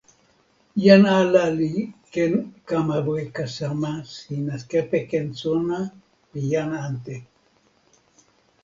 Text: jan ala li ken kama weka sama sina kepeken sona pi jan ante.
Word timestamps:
jan 0.85 1.03
ala 1.19 1.45
li 1.57 1.73
ken 2.13 2.33
kama 2.69 2.97
weka 3.07 3.45
sama 3.57 3.93
sina 4.17 4.55
kepeken 4.69 5.27
sona 5.41 5.79
pi 6.29 6.39
jan 6.51 6.69
ante. 6.87 7.15